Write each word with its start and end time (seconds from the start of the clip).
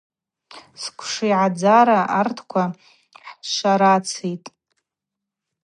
Сквшигӏадза 0.81 1.75
артква 2.19 2.63
хӏшварацитӏ. 3.37 4.49